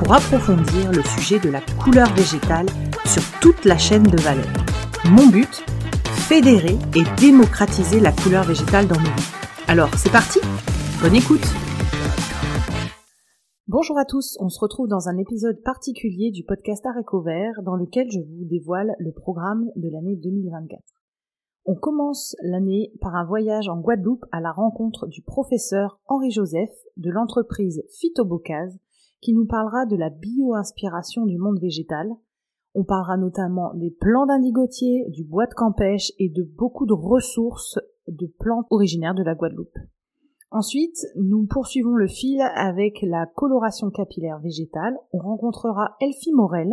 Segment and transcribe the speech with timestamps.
[0.00, 2.64] pour approfondir le sujet de la couleur végétale
[3.04, 4.48] sur toute la chaîne de valeur.
[5.04, 5.62] Mon but
[6.26, 9.32] Fédérer et démocratiser la couleur végétale dans nos vies.
[9.68, 10.40] Alors, c'est parti
[11.02, 11.44] Bonne écoute
[13.68, 17.76] Bonjour à tous, on se retrouve dans un épisode particulier du podcast Aréco Vert dans
[17.76, 20.80] lequel je vous dévoile le programme de l'année 2024.
[21.66, 26.72] On commence l'année par un voyage en Guadeloupe à la rencontre du professeur Henri Joseph
[26.96, 28.78] de l'entreprise Phytobocase
[29.20, 32.08] qui nous parlera de la bio-inspiration du monde végétal.
[32.74, 37.78] On parlera notamment des plants d'indigotier, du bois de campèche et de beaucoup de ressources
[38.08, 39.78] de plantes originaires de la Guadeloupe.
[40.52, 44.96] Ensuite, nous poursuivons le fil avec la coloration capillaire végétale.
[45.12, 46.72] On rencontrera Elfie Morel,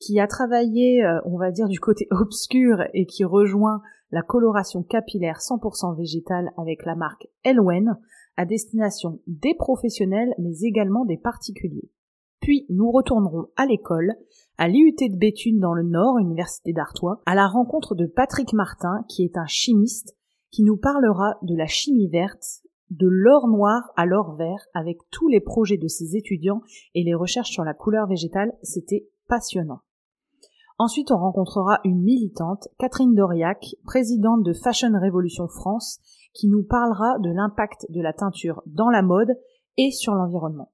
[0.00, 4.82] qui a travaillé, euh, on va dire, du côté obscur et qui rejoint la coloration
[4.82, 7.96] capillaire 100% végétale avec la marque Elwen,
[8.36, 11.90] à destination des professionnels mais également des particuliers.
[12.40, 14.14] Puis nous retournerons à l'école,
[14.58, 19.04] à l'IUT de Béthune dans le Nord, Université d'Artois, à la rencontre de Patrick Martin,
[19.08, 20.16] qui est un chimiste,
[20.50, 25.28] qui nous parlera de la chimie verte, de l'or noir à l'or vert, avec tous
[25.28, 26.62] les projets de ses étudiants
[26.94, 29.80] et les recherches sur la couleur végétale, c'était passionnant.
[30.84, 36.00] Ensuite, on rencontrera une militante, Catherine Doriac, présidente de Fashion Révolution France,
[36.34, 39.30] qui nous parlera de l'impact de la teinture dans la mode
[39.76, 40.72] et sur l'environnement.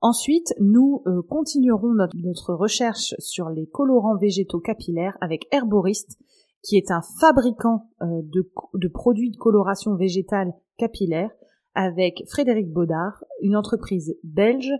[0.00, 6.16] Ensuite, nous euh, continuerons notre, recherche sur les colorants végétaux capillaires avec Herborist,
[6.62, 11.32] qui est un fabricant euh, de, produits de coloration végétale capillaire,
[11.74, 14.70] avec Frédéric Baudard, une entreprise belge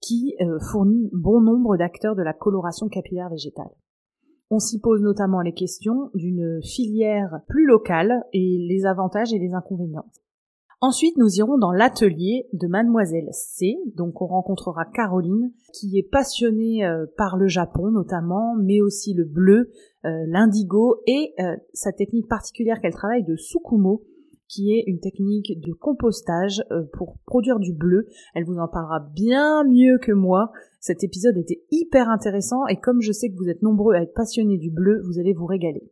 [0.00, 3.70] qui euh, fournit bon nombre d'acteurs de la coloration capillaire végétale.
[4.50, 9.54] On s'y pose notamment les questions d'une filière plus locale et les avantages et les
[9.54, 10.06] inconvénients.
[10.82, 13.76] Ensuite, nous irons dans l'atelier de mademoiselle C.
[13.96, 19.24] Donc on rencontrera Caroline qui est passionnée euh, par le Japon notamment, mais aussi le
[19.24, 19.70] bleu,
[20.06, 21.34] euh, l'indigo et
[21.74, 24.02] sa technique particulière qu'elle travaille de Sukumo
[24.50, 28.06] qui est une technique de compostage euh, pour produire du bleu.
[28.34, 30.50] Elle vous en parlera bien mieux que moi.
[30.80, 34.14] Cet épisode était hyper intéressant et comme je sais que vous êtes nombreux à être
[34.14, 35.90] passionnés du bleu, vous allez vous régaler.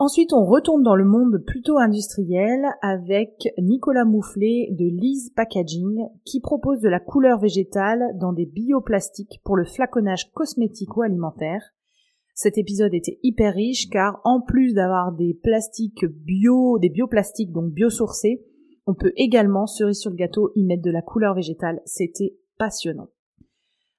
[0.00, 6.40] Ensuite, on retourne dans le monde plutôt industriel avec Nicolas Moufflet de Lise Packaging qui
[6.40, 11.74] propose de la couleur végétale dans des bioplastiques pour le flaconnage cosmétique ou alimentaire.
[12.40, 17.72] Cet épisode était hyper riche car en plus d'avoir des plastiques bio, des bioplastiques donc
[17.72, 18.44] biosourcés,
[18.86, 21.80] on peut également, cerise sur le gâteau, y mettre de la couleur végétale.
[21.84, 23.08] C'était passionnant.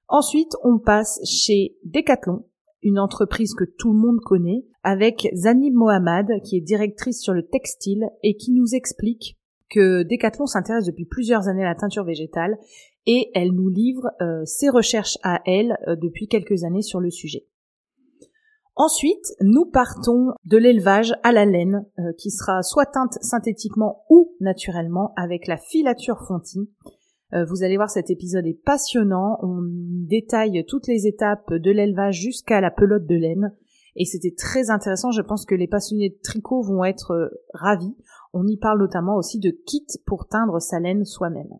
[0.08, 2.46] Ensuite, on passe chez Decathlon,
[2.82, 7.46] une entreprise que tout le monde connaît, avec Zanib Mohamed, qui est directrice sur le
[7.46, 9.36] textile et qui nous explique
[9.68, 12.56] que Decathlon s'intéresse depuis plusieurs années à la teinture végétale
[13.06, 17.10] et elle nous livre euh, ses recherches à elle euh, depuis quelques années sur le
[17.10, 17.44] sujet.
[18.82, 24.34] Ensuite, nous partons de l'élevage à la laine, euh, qui sera soit teinte synthétiquement ou
[24.40, 26.72] naturellement avec la filature fontie.
[27.34, 29.36] Euh, vous allez voir, cet épisode est passionnant.
[29.42, 33.54] On détaille toutes les étapes de l'élevage jusqu'à la pelote de laine.
[33.96, 35.10] Et c'était très intéressant.
[35.10, 37.94] Je pense que les passionnés de tricot vont être euh, ravis.
[38.32, 41.58] On y parle notamment aussi de kit pour teindre sa laine soi-même.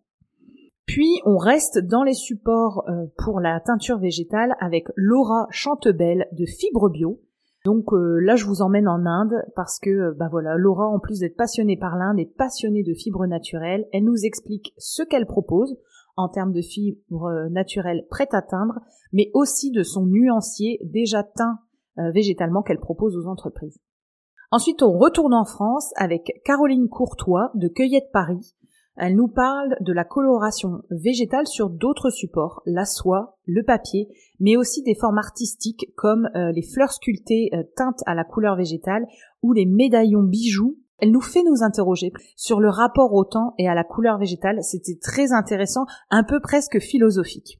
[0.90, 6.44] Puis on reste dans les supports euh, pour la teinture végétale avec Laura Chantebelle de
[6.46, 7.20] Fibre Bio.
[7.64, 10.98] Donc euh, là je vous emmène en Inde parce que euh, bah voilà, Laura en
[10.98, 13.86] plus d'être passionnée par l'Inde est passionnée de fibres naturelles.
[13.92, 15.78] Elle nous explique ce qu'elle propose
[16.16, 18.80] en termes de fibres naturelles prêtes à teindre,
[19.12, 21.60] mais aussi de son nuancier déjà teint
[22.12, 23.78] végétalement qu'elle propose aux entreprises.
[24.50, 28.54] Ensuite, on retourne en France avec Caroline Courtois de Cueillette Paris,
[28.96, 34.08] elle nous parle de la coloration végétale sur d'autres supports, la soie, le papier,
[34.40, 38.56] mais aussi des formes artistiques comme euh, les fleurs sculptées euh, teintes à la couleur
[38.56, 39.06] végétale
[39.42, 40.78] ou les médaillons bijoux.
[40.98, 44.62] Elle nous fait nous interroger sur le rapport au temps et à la couleur végétale.
[44.62, 47.58] C'était très intéressant, un peu presque philosophique.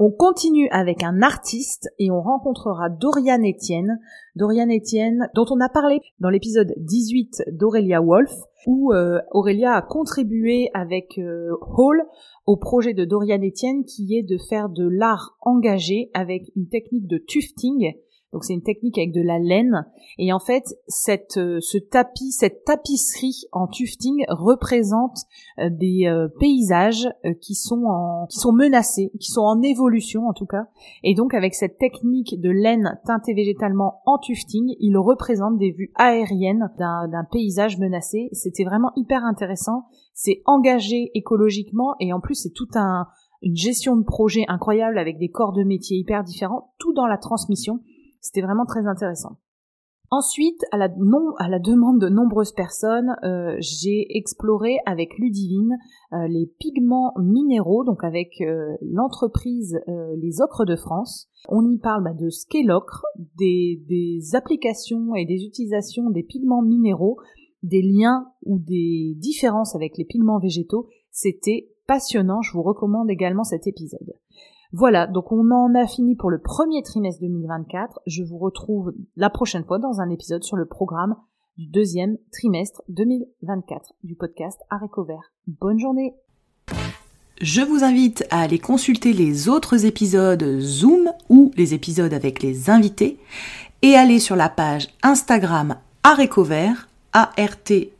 [0.00, 4.00] On continue avec un artiste et on rencontrera Dorian Etienne.
[4.34, 8.32] Dorian Etienne, dont on a parlé dans l'épisode 18 d'Aurélia Wolf,
[8.66, 12.02] où euh, Aurélia a contribué avec euh, Hall
[12.44, 17.06] au projet de Dorian Etienne qui est de faire de l'art engagé avec une technique
[17.06, 17.94] de tufting
[18.34, 19.86] donc c'est une technique avec de la laine
[20.18, 25.18] et en fait cette euh, ce tapis cette tapisserie en tufting représente
[25.60, 27.08] euh, des euh, paysages
[27.40, 30.66] qui sont en qui sont menacés, qui sont en évolution en tout cas
[31.04, 35.92] et donc avec cette technique de laine teintée végétalement en tufting, il représente des vues
[35.94, 38.28] aériennes d'un paysage menacé.
[38.32, 43.06] C'était vraiment hyper intéressant, c'est engagé écologiquement et en plus c'est tout un
[43.44, 47.18] une gestion de projet incroyable avec des corps de métier hyper différents, tout dans la
[47.18, 47.80] transmission.
[48.24, 49.36] C'était vraiment très intéressant.
[50.10, 55.76] Ensuite, à la, demande de nombreuses personnes, euh, j'ai exploré avec Ludivine
[56.12, 59.78] euh, les pigments minéraux, donc avec euh, l'entreprise
[60.16, 61.28] Les Ocres de France.
[61.48, 63.04] On y parle bah, de scalocre,
[63.36, 67.18] des, des applications et des utilisations des pigments minéraux,
[67.62, 70.86] des liens ou des différences avec les pigments végétaux.
[71.10, 74.14] C'était passionnant, je vous recommande également cet épisode.
[74.76, 78.00] Voilà, donc on en a fini pour le premier trimestre 2024.
[78.08, 81.14] Je vous retrouve la prochaine fois dans un épisode sur le programme
[81.56, 85.32] du deuxième trimestre 2024 du podcast Aréco Vert.
[85.46, 86.16] Bonne journée
[87.40, 92.68] Je vous invite à aller consulter les autres épisodes Zoom ou les épisodes avec les
[92.68, 93.20] invités
[93.82, 95.76] et aller sur la page Instagram
[96.38, 97.94] Vert, A-R-T-E-C-O-V-E-R-T,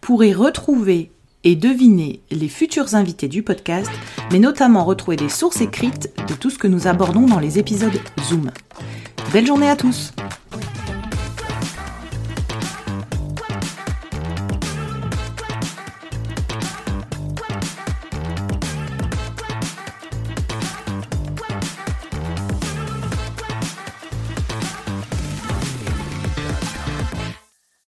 [0.00, 1.11] pour y retrouver
[1.44, 3.90] et deviner les futurs invités du podcast,
[4.30, 7.98] mais notamment retrouver des sources écrites de tout ce que nous abordons dans les épisodes
[8.28, 8.50] Zoom.
[9.32, 10.12] Belle journée à tous